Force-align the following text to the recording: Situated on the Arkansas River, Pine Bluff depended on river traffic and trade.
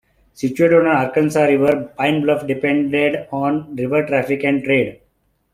Situated 0.33 0.79
on 0.79 0.85
the 0.85 0.89
Arkansas 0.89 1.43
River, 1.43 1.93
Pine 1.95 2.21
Bluff 2.23 2.47
depended 2.47 3.27
on 3.31 3.75
river 3.75 4.03
traffic 4.07 4.43
and 4.43 4.63
trade. 4.63 4.99